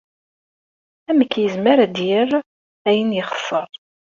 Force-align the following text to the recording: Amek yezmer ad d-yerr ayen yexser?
Amek 1.09 1.33
yezmer 1.37 1.77
ad 1.85 1.91
d-yerr 1.95 2.31
ayen 2.87 3.15
yexser? 3.17 3.69